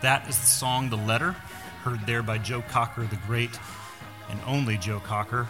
[0.00, 1.32] That is the song The Letter,
[1.82, 3.58] heard there by Joe Cocker, the great
[4.30, 5.48] and only Joe Cocker,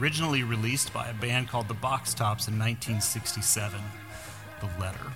[0.00, 3.80] originally released by a band called the Box Tops in 1967.
[4.60, 5.12] The Letter.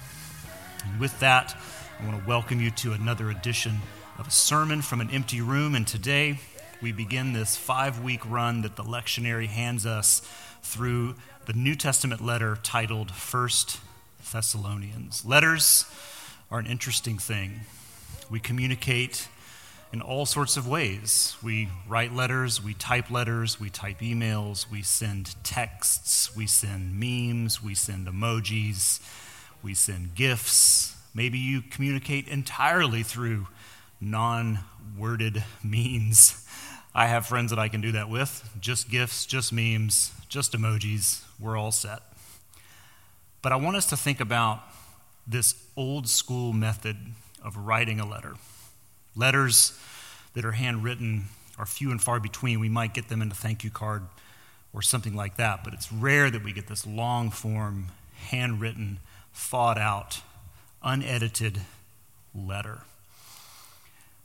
[0.86, 1.56] And with that,
[1.98, 3.80] I want to welcome you to another edition
[4.16, 5.74] of a sermon from an empty room.
[5.74, 6.38] And today,
[6.80, 10.20] we begin this five week run that the lectionary hands us
[10.62, 13.80] through the New Testament letter titled First
[14.32, 15.24] Thessalonians.
[15.24, 15.84] Letters
[16.48, 17.62] are an interesting thing.
[18.32, 19.28] We communicate
[19.92, 21.36] in all sorts of ways.
[21.42, 27.62] We write letters, we type letters, we type emails, we send texts, we send memes,
[27.62, 29.02] we send emojis,
[29.62, 30.96] we send gifts.
[31.12, 33.48] Maybe you communicate entirely through
[34.00, 34.60] non
[34.96, 36.48] worded means.
[36.94, 38.48] I have friends that I can do that with.
[38.58, 41.22] Just gifts, just memes, just emojis.
[41.38, 42.00] We're all set.
[43.42, 44.62] But I want us to think about
[45.26, 46.96] this old school method
[47.42, 48.34] of writing a letter.
[49.14, 49.78] Letters
[50.34, 51.24] that are handwritten
[51.58, 52.60] are few and far between.
[52.60, 54.02] We might get them in a thank you card
[54.72, 57.88] or something like that, but it's rare that we get this long form,
[58.28, 58.98] handwritten,
[59.34, 60.22] thought out,
[60.82, 61.60] unedited
[62.34, 62.82] letter.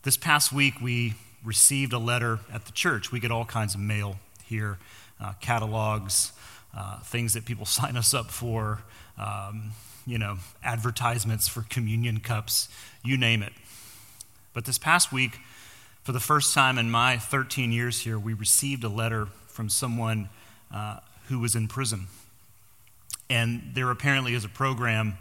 [0.03, 3.11] This past week, we received a letter at the church.
[3.11, 4.77] We get all kinds of mail here
[5.19, 6.31] uh, catalogs,
[6.75, 8.81] uh, things that people sign us up for,
[9.17, 9.72] um,
[10.07, 12.69] you know, advertisements for communion cups,
[13.03, 13.51] you name it.
[14.53, 15.40] But this past week,
[16.03, 20.29] for the first time in my 13 years here, we received a letter from someone
[20.73, 22.07] uh, who was in prison.
[23.29, 25.18] And there apparently is a program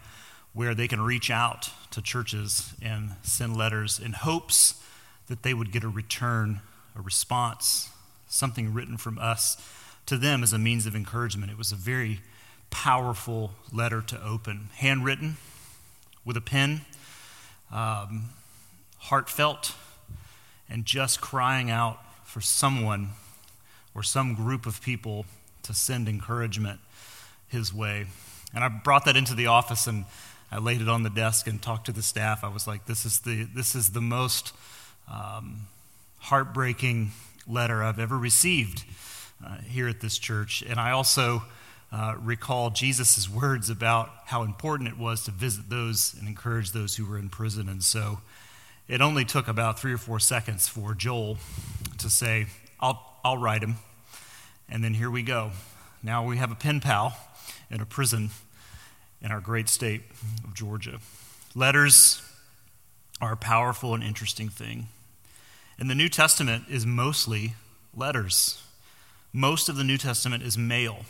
[0.55, 4.81] where they can reach out to churches and send letters in hopes
[5.27, 6.61] that they would get a return,
[6.97, 7.91] a response,
[8.29, 9.57] something written from us
[10.07, 11.51] to them as a means of encouragement.
[11.51, 12.21] It was a very
[12.71, 15.37] powerful letter to open, handwritten
[16.25, 16.83] with a pen,
[17.73, 18.31] um,
[18.99, 19.75] heartfelt,
[20.69, 23.11] and just crying out for someone
[23.95, 25.25] or some group of people
[25.63, 26.81] to send encouragement
[27.49, 28.07] his way.
[28.55, 30.05] And I brought that into the office and
[30.51, 32.45] I laid it on the desk and talked to the staff.
[32.45, 34.53] I was like, this is the, this is the most
[35.11, 35.67] um,
[36.19, 37.13] heartbreaking
[37.49, 38.85] letter I've ever received
[39.45, 40.63] uh, here at this church.
[40.69, 41.43] And I also
[41.93, 46.97] uh, recall Jesus' words about how important it was to visit those and encourage those
[46.97, 47.69] who were in prison.
[47.69, 48.21] And so
[48.89, 51.39] it only took about three or four seconds for Joel
[51.99, 52.47] to say,
[52.81, 53.77] I'll, I'll write him.
[54.69, 55.53] And then here we go.
[56.03, 57.17] Now we have a pen pal
[57.71, 58.31] in a prison
[59.23, 60.03] in our great state
[60.45, 60.99] of Georgia.
[61.55, 62.23] Letters
[63.21, 64.89] are a powerful and interesting thing.
[65.79, 67.55] And the New Testament is mostly
[67.95, 68.63] letters.
[69.33, 71.05] Most of the New Testament is mail.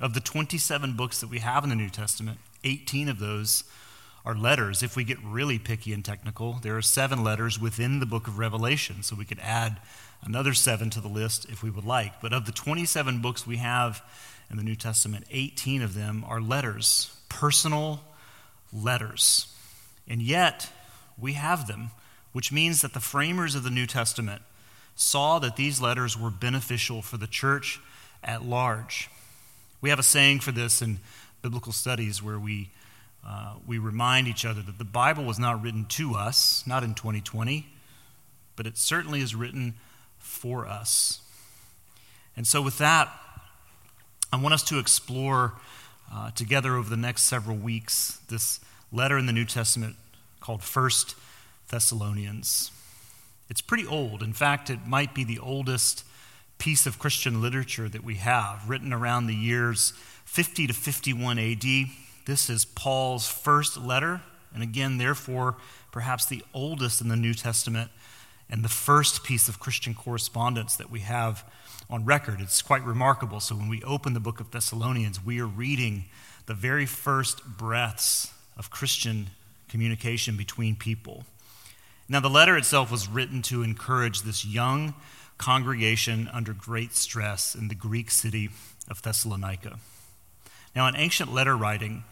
[0.00, 3.64] Of the 27 books that we have in the New Testament, 18 of those
[4.24, 4.82] are letters.
[4.82, 8.38] If we get really picky and technical, there are seven letters within the book of
[8.38, 9.78] Revelation, so we could add
[10.22, 12.20] another seven to the list if we would like.
[12.22, 14.02] But of the 27 books we have
[14.50, 18.00] in the New Testament, 18 of them are letters, personal
[18.72, 19.54] letters.
[20.08, 20.70] And yet,
[21.18, 21.90] we have them,
[22.32, 24.40] which means that the framers of the New Testament
[24.96, 27.80] saw that these letters were beneficial for the church
[28.24, 29.10] at large.
[29.80, 30.98] We have a saying for this in
[31.42, 32.70] biblical studies where we,
[33.26, 36.94] uh, we remind each other that the Bible was not written to us, not in
[36.94, 37.66] 2020,
[38.56, 39.74] but it certainly is written
[40.18, 41.22] for us.
[42.36, 43.10] And so, with that,
[44.32, 45.54] I want us to explore
[46.12, 48.60] uh, together over the next several weeks this
[48.92, 49.96] letter in the New Testament
[50.40, 51.14] called First
[51.68, 52.70] Thessalonians.
[53.48, 54.22] It's pretty old.
[54.22, 56.04] In fact, it might be the oldest
[56.60, 59.94] piece of Christian literature that we have, written around the years
[60.26, 61.64] 50 to 51 AD.
[62.26, 64.20] This is Paul's first letter,
[64.54, 65.56] and again, therefore,
[65.90, 67.90] perhaps the oldest in the New Testament
[68.50, 71.50] and the first piece of Christian correspondence that we have
[71.88, 72.40] on record.
[72.40, 73.40] It's quite remarkable.
[73.40, 76.04] So when we open the book of Thessalonians, we are reading
[76.44, 79.30] the very first breaths of Christian
[79.68, 81.24] communication between people.
[82.06, 84.94] Now, the letter itself was written to encourage this young
[85.40, 88.50] congregation under great stress in the Greek city
[88.90, 89.78] of Thessalonica.
[90.76, 92.04] Now, in ancient letter writing,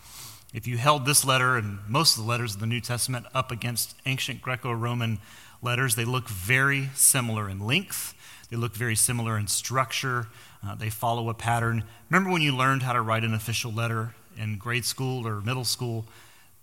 [0.54, 3.52] if you held this letter and most of the letters of the New Testament up
[3.52, 5.19] against ancient Greco Roman
[5.60, 8.14] letters, they look very similar in length,
[8.50, 10.28] they look very similar in structure,
[10.66, 11.84] uh, they follow a pattern.
[12.08, 15.64] Remember when you learned how to write an official letter in grade school or middle
[15.64, 16.06] school?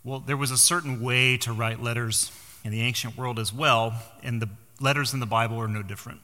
[0.04, 2.32] Well, there was a certain way to write letters
[2.64, 6.22] in the ancient world as well, and the letters in the Bible are no different.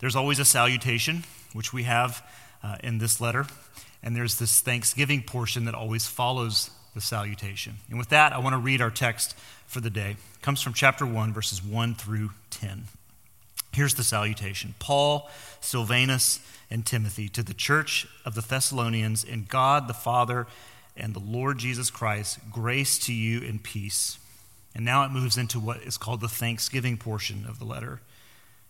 [0.00, 2.26] There's always a salutation, which we have
[2.62, 3.46] uh, in this letter,
[4.02, 7.76] and there's this thanksgiving portion that always follows the salutation.
[7.88, 9.36] And with that, I want to read our text
[9.66, 10.16] for the day.
[10.34, 12.84] It comes from chapter 1, verses 1 through 10.
[13.72, 15.30] Here's the salutation Paul,
[15.60, 20.46] Silvanus, and Timothy to the church of the Thessalonians, in God the Father
[20.96, 24.18] and the Lord Jesus Christ, grace to you and peace.
[24.74, 28.00] And now it moves into what is called the thanksgiving portion of the letter.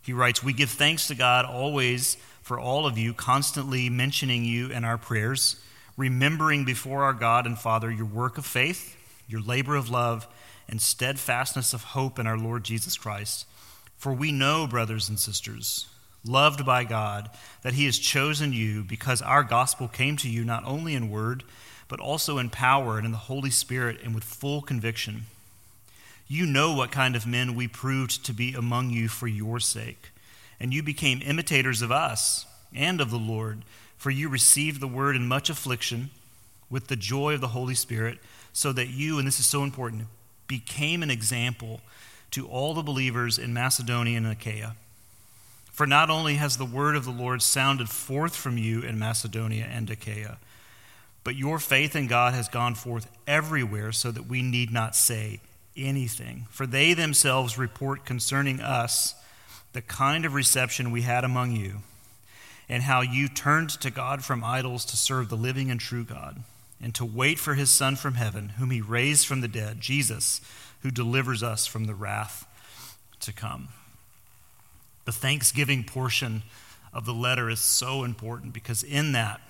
[0.02, 4.70] He writes, We give thanks to God always for all of you, constantly mentioning you
[4.70, 5.56] in our prayers,
[5.97, 8.97] remembering before our God and Father your work of faith,
[9.29, 10.26] your labor of love,
[10.69, 13.47] and steadfastness of hope in our Lord Jesus Christ.
[13.97, 15.87] For we know, brothers and sisters,
[16.25, 17.31] loved by God,
[17.62, 21.44] that He has chosen you because our gospel came to you not only in word,
[21.88, 25.26] but also in power and in the Holy Spirit and with full conviction.
[26.32, 30.12] You know what kind of men we proved to be among you for your sake.
[30.61, 33.62] And you became imitators of us and of the Lord,
[33.97, 36.11] for you received the word in much affliction
[36.71, 38.21] with the joy of the Holy Spirit,
[38.53, 40.05] so that you, and this is so important,
[40.47, 41.81] became an example
[42.31, 44.76] to all the believers in Macedonia and Achaia.
[45.73, 49.65] For not only has the word of the Lord sounded forth from you in Macedonia
[49.65, 50.38] and Achaia,
[51.25, 55.41] but your faith in God has gone forth everywhere, so that we need not say,
[55.77, 59.15] anything, for they themselves report concerning us
[59.73, 61.77] the kind of reception we had among you,
[62.69, 66.43] and how you turned to God from idols to serve the living and true God,
[66.83, 70.41] and to wait for his Son from heaven, whom he raised from the dead, Jesus,
[70.83, 72.47] who delivers us from the wrath
[73.21, 73.69] to come.
[75.05, 76.43] The thanksgiving portion
[76.93, 79.41] of the letter is so important because in that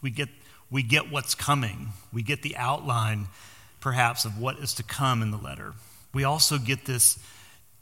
[0.00, 0.28] we get,
[0.70, 3.28] we get what's coming, we get the outline
[3.82, 5.74] perhaps, of what is to come in the letter.
[6.14, 7.18] We also get this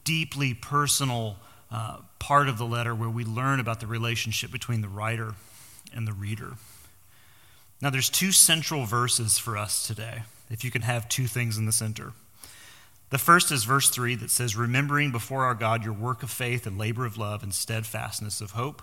[0.03, 1.37] deeply personal
[1.71, 5.35] uh, part of the letter where we learn about the relationship between the writer
[5.95, 6.55] and the reader.
[7.81, 11.67] Now, there's two central verses for us today, if you can have two things in
[11.67, 12.13] the center.
[13.11, 16.67] The first is verse 3 that says, Remembering before our God your work of faith
[16.67, 18.83] and labor of love and steadfastness of hope.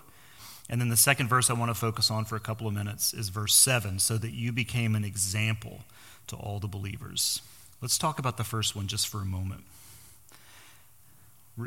[0.68, 3.14] And then the second verse I want to focus on for a couple of minutes
[3.14, 5.80] is verse 7 so that you became an example
[6.28, 7.42] to all the believers.
[7.80, 9.64] Let's talk about the first one just for a moment.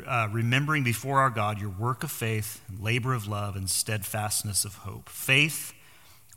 [0.06, 4.76] Uh, remembering before our God your work of faith, labor of love, and steadfastness of
[4.76, 5.08] hope.
[5.08, 5.74] Faith,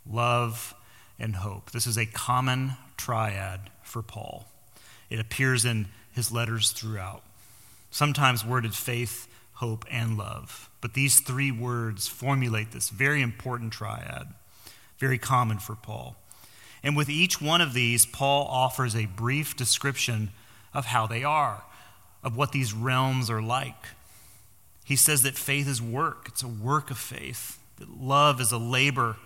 [0.10, 0.74] love,
[1.18, 1.72] and hope.
[1.72, 4.48] This is a common triad for Paul.
[5.10, 7.24] It appears in his letters throughout,
[7.92, 10.70] sometimes worded faith, hope, and love.
[10.82, 14.28] But these three words formulate this very important triad,
[14.98, 16.18] very common for Paul.
[16.86, 20.30] And with each one of these, Paul offers a brief description
[20.72, 21.64] of how they are,
[22.24, 23.88] of what these realms are like.
[24.84, 28.60] He says that faith is work, it's a work of faith, that love is a
[28.60, 29.18] labor,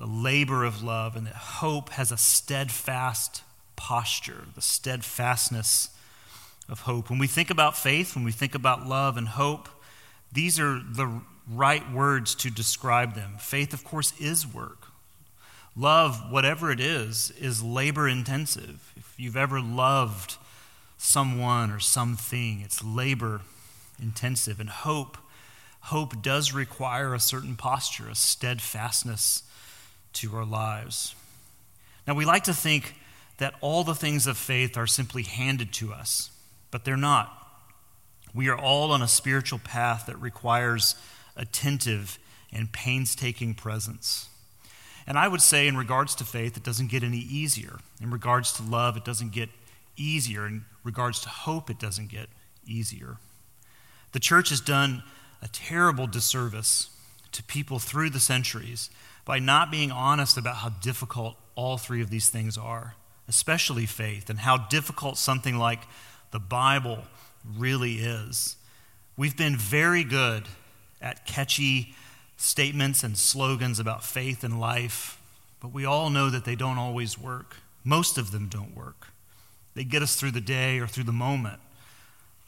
[0.00, 3.44] the labor of love, and that hope has a steadfast
[3.76, 5.90] posture, the steadfastness
[6.68, 7.08] of hope.
[7.08, 9.68] When we think about faith, when we think about love and hope,
[10.32, 13.36] these are the right words to describe them.
[13.38, 14.83] Faith, of course, is work.
[15.76, 18.92] Love, whatever it is, is labor intensive.
[18.96, 20.36] If you've ever loved
[20.96, 23.40] someone or something, it's labor
[24.00, 24.60] intensive.
[24.60, 25.18] And hope,
[25.80, 29.42] hope does require a certain posture, a steadfastness
[30.14, 31.14] to our lives.
[32.06, 32.94] Now, we like to think
[33.38, 36.30] that all the things of faith are simply handed to us,
[36.70, 37.40] but they're not.
[38.32, 40.94] We are all on a spiritual path that requires
[41.36, 42.18] attentive
[42.52, 44.28] and painstaking presence.
[45.06, 47.78] And I would say, in regards to faith, it doesn't get any easier.
[48.00, 49.50] In regards to love, it doesn't get
[49.96, 50.46] easier.
[50.46, 52.28] In regards to hope, it doesn't get
[52.66, 53.18] easier.
[54.12, 55.02] The church has done
[55.42, 56.88] a terrible disservice
[57.32, 58.88] to people through the centuries
[59.24, 62.94] by not being honest about how difficult all three of these things are,
[63.28, 65.80] especially faith, and how difficult something like
[66.30, 67.04] the Bible
[67.56, 68.56] really is.
[69.16, 70.44] We've been very good
[71.00, 71.94] at catchy
[72.36, 75.20] statements and slogans about faith and life,
[75.60, 77.56] but we all know that they don't always work.
[77.84, 79.08] Most of them don't work.
[79.74, 81.60] They get us through the day or through the moment,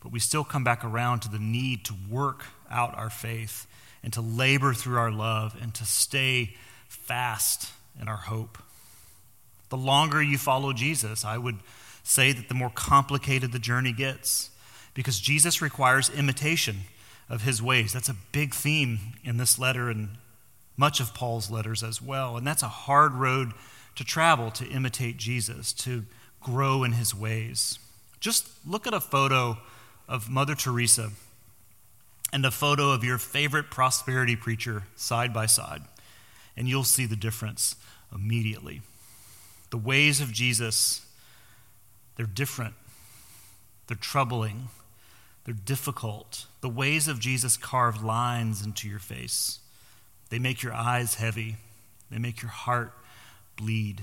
[0.02, 3.66] but we still come back around to the need to work out our faith
[4.02, 6.54] and to labor through our love and to stay
[6.88, 8.58] fast in our hope.
[9.68, 11.58] The longer you follow Jesus, I would
[12.04, 14.50] say that the more complicated the journey gets
[14.94, 16.82] because Jesus requires imitation
[17.28, 17.92] of his ways.
[17.92, 20.10] That's a big theme in this letter and
[20.76, 22.36] much of Paul's letters as well.
[22.36, 23.52] And that's a hard road
[23.96, 26.04] to travel to imitate Jesus, to
[26.40, 27.78] grow in his ways.
[28.20, 29.58] Just look at a photo
[30.08, 31.10] of Mother Teresa
[32.32, 35.82] and a photo of your favorite prosperity preacher side by side,
[36.56, 37.76] and you'll see the difference
[38.14, 38.82] immediately.
[39.70, 41.06] The ways of Jesus,
[42.16, 42.74] they're different,
[43.86, 44.68] they're troubling,
[45.44, 46.46] they're difficult.
[46.66, 49.60] The ways of Jesus carve lines into your face.
[50.30, 51.58] They make your eyes heavy,
[52.10, 52.92] they make your heart
[53.54, 54.02] bleed.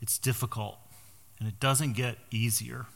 [0.00, 0.78] It's difficult,
[1.40, 2.86] and it doesn't get easier.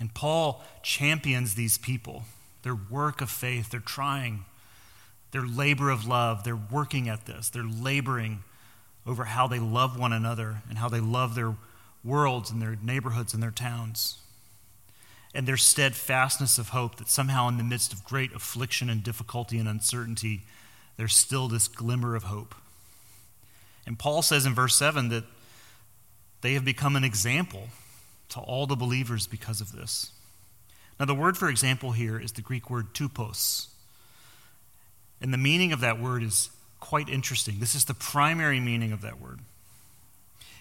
[0.00, 2.22] And Paul champions these people,
[2.62, 4.46] their work of faith, they're trying,
[5.32, 8.42] their labor of love, they're working at this, they're laboring
[9.06, 11.56] over how they love one another and how they love their
[12.02, 14.16] worlds and their neighborhoods and their towns.
[15.34, 19.58] And their steadfastness of hope that somehow, in the midst of great affliction and difficulty
[19.58, 20.42] and uncertainty,
[20.96, 22.54] there's still this glimmer of hope.
[23.86, 25.24] And Paul says in verse 7 that
[26.40, 27.68] they have become an example
[28.30, 30.12] to all the believers because of this.
[30.98, 33.68] Now, the word for example here is the Greek word tupos.
[35.20, 36.50] And the meaning of that word is
[36.80, 37.56] quite interesting.
[37.58, 39.40] This is the primary meaning of that word.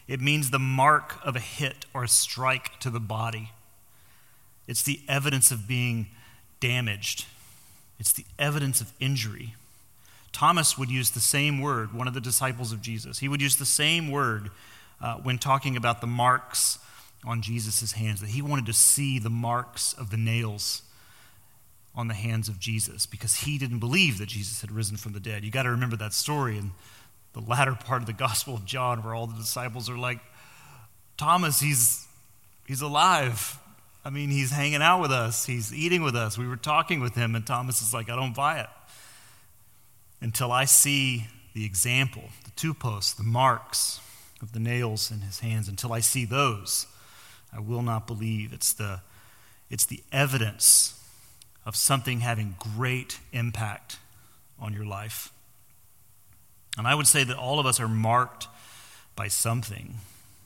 [0.08, 3.52] It means the mark of a hit or a strike to the body.
[4.68, 6.08] It's the evidence of being
[6.60, 7.26] damaged,
[8.00, 9.56] it's the evidence of injury.
[10.32, 13.20] Thomas would use the same word, one of the disciples of Jesus.
[13.20, 14.50] He would use the same word
[15.00, 16.80] uh, when talking about the marks
[17.24, 20.82] on Jesus' hands, that he wanted to see the marks of the nails
[21.96, 25.20] on the hands of Jesus because he didn't believe that Jesus had risen from the
[25.20, 25.44] dead.
[25.44, 26.72] You got to remember that story in
[27.34, 30.20] the latter part of the Gospel of John where all the disciples are like,
[31.18, 32.08] Thomas, he's,
[32.68, 33.60] he's alive.
[34.06, 36.38] I mean, he's hanging out with us, he's eating with us.
[36.38, 38.70] We were talking with him, and Thomas is like, I don't buy it
[40.22, 44.00] until I see the example, the tupos, the marks
[44.42, 46.88] of the nails in his hands, until I see those
[47.56, 48.52] I will not believe.
[48.52, 49.02] It's the,
[49.70, 51.00] it's the evidence
[51.66, 54.00] of something having great impact
[54.60, 55.32] on your life.
[56.78, 58.48] And I would say that all of us are marked
[59.16, 59.96] by something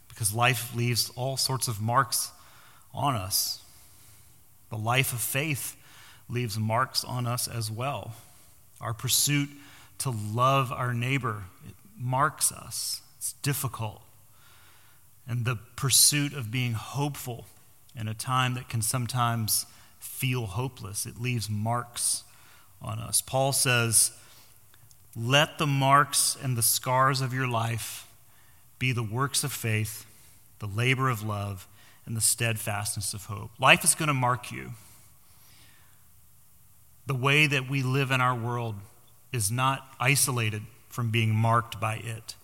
[0.10, 2.32] because life leaves all sorts of marks
[2.98, 3.62] on us.
[4.70, 5.77] The life of faith
[6.27, 8.16] leaves marks on us as well.
[8.82, 9.50] Our pursuit
[10.00, 13.01] to love our neighbor it marks us.
[13.18, 14.01] It's difficult
[15.27, 17.46] and the pursuit of being hopeful
[17.96, 19.66] in a time that can sometimes
[20.00, 21.06] feel hopeless.
[21.06, 22.24] It leaves marks
[22.82, 23.22] on us.
[23.22, 24.12] Paul says,
[25.16, 28.08] Let the marks and the scars of your life
[28.80, 30.06] be the works of faith,
[30.60, 31.68] the labor of love,
[32.08, 33.52] and the steadfastness of hope.
[33.60, 34.72] Life is going to mark you.
[37.06, 38.76] The way that we live in our world
[39.32, 42.36] is not isolated from being marked by it,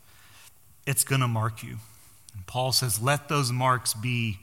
[0.85, 1.77] it's going to mark you.
[2.35, 4.39] And Paul says, Let those marks be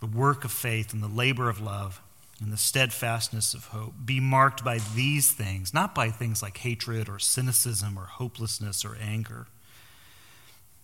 [0.00, 2.02] the work of faith and the labor of love
[2.40, 3.94] and the steadfastness of hope.
[4.04, 8.96] Be marked by these things, not by things like hatred or cynicism or hopelessness or
[9.00, 9.46] anger.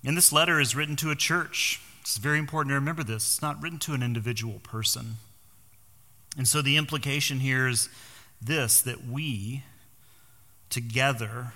[0.05, 1.81] And this letter is written to a church.
[2.09, 3.17] It's very important to remember this.
[3.17, 5.17] It's not written to an individual person.
[6.39, 7.91] And so the implication here is
[8.41, 9.63] this that we,
[10.71, 11.53] together,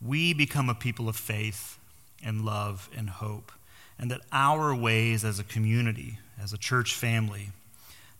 [0.00, 1.80] we become a people of faith
[2.22, 3.50] and love and hope
[3.98, 7.48] and that our ways as a community, as a church family,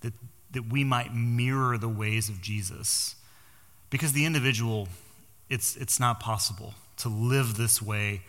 [0.00, 0.14] that,
[0.50, 3.14] that we might mirror the ways of Jesus.
[3.88, 4.88] Because the individual,
[5.48, 8.22] it's, it's not possible to live this way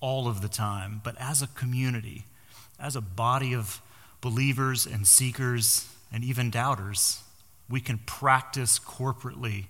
[0.00, 1.00] all of the time.
[1.02, 2.24] But as a community,
[2.78, 3.80] as a body of
[4.20, 7.22] believers and seekers and even doubters,
[7.68, 9.66] we can practice corporately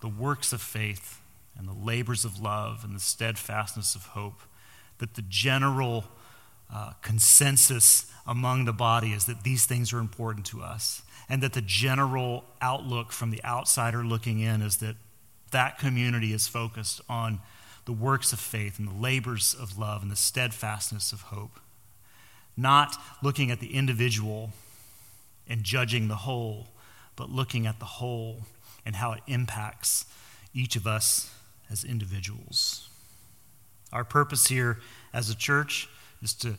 [0.00, 1.20] the works of faith
[1.56, 4.40] and the labors of love and the steadfastness of hope
[4.98, 6.04] that the general
[6.72, 11.52] uh, consensus among the body is that these things are important to us, and that
[11.52, 14.96] the general outlook from the outsider looking in is that
[15.50, 17.40] that community is focused on
[17.84, 21.60] the works of faith and the labors of love and the steadfastness of hope.
[22.56, 24.50] Not looking at the individual
[25.48, 26.68] and judging the whole,
[27.16, 28.42] but looking at the whole
[28.84, 30.06] and how it impacts
[30.54, 31.34] each of us
[31.70, 32.88] as individuals.
[33.92, 34.78] Our purpose here
[35.12, 35.88] as a church
[36.22, 36.54] is to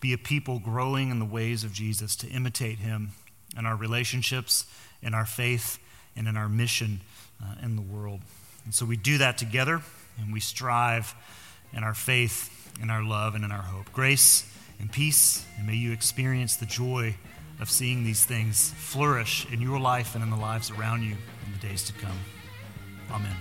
[0.00, 3.10] be a people growing in the ways of Jesus, to imitate him
[3.56, 4.66] in our relationships,
[5.02, 5.78] in our faith,
[6.16, 7.00] and in our mission
[7.42, 8.20] uh, in the world.
[8.64, 9.80] And so we do that together,
[10.18, 11.14] and we strive
[11.72, 13.92] in our faith, in our love, and in our hope.
[13.92, 14.44] Grace
[14.82, 17.14] and peace, and may you experience the joy
[17.60, 21.52] of seeing these things flourish in your life and in the lives around you in
[21.52, 22.18] the days to come.
[23.10, 23.36] Amen.